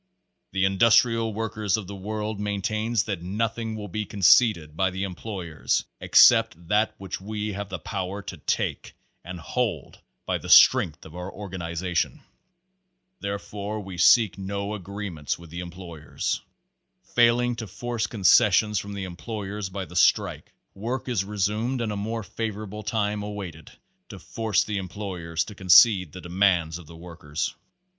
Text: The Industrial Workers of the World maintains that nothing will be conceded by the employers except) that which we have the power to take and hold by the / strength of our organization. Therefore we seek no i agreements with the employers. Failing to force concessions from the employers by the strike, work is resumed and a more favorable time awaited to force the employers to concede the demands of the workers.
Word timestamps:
The 0.51 0.65
Industrial 0.65 1.31
Workers 1.31 1.77
of 1.77 1.85
the 1.85 1.95
World 1.95 2.39
maintains 2.39 3.03
that 3.03 3.21
nothing 3.21 3.75
will 3.75 3.87
be 3.87 4.03
conceded 4.03 4.75
by 4.75 4.89
the 4.89 5.03
employers 5.03 5.85
except) 5.99 6.67
that 6.69 6.95
which 6.97 7.21
we 7.21 7.53
have 7.53 7.69
the 7.69 7.77
power 7.77 8.23
to 8.23 8.37
take 8.37 8.95
and 9.23 9.39
hold 9.39 9.99
by 10.25 10.39
the 10.39 10.49
/ 10.49 10.49
strength 10.65 11.05
of 11.05 11.15
our 11.15 11.31
organization. 11.31 12.21
Therefore 13.19 13.79
we 13.79 13.99
seek 13.99 14.39
no 14.39 14.73
i 14.73 14.77
agreements 14.77 15.37
with 15.37 15.51
the 15.51 15.59
employers. 15.59 16.41
Failing 17.03 17.55
to 17.57 17.67
force 17.67 18.07
concessions 18.07 18.79
from 18.79 18.93
the 18.93 19.03
employers 19.03 19.69
by 19.69 19.85
the 19.85 19.95
strike, 19.95 20.51
work 20.73 21.07
is 21.07 21.23
resumed 21.23 21.79
and 21.79 21.91
a 21.91 21.95
more 21.95 22.23
favorable 22.23 22.81
time 22.81 23.21
awaited 23.21 23.73
to 24.09 24.17
force 24.17 24.63
the 24.63 24.79
employers 24.79 25.43
to 25.43 25.53
concede 25.53 26.11
the 26.11 26.21
demands 26.21 26.79
of 26.79 26.87
the 26.87 26.95
workers. 26.97 27.53